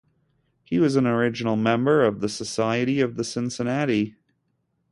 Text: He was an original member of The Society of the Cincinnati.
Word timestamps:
He 0.63 0.79
was 0.79 0.95
an 0.95 1.05
original 1.05 1.55
member 1.55 2.03
of 2.03 2.21
The 2.21 2.27
Society 2.29 3.01
of 3.01 3.17
the 3.17 3.23
Cincinnati. 3.23 4.15